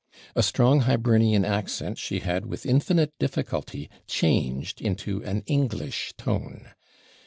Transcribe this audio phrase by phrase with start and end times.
[0.35, 6.71] A strong, Hibernian accent, she had, with infinite difficulty, changed into an English tone.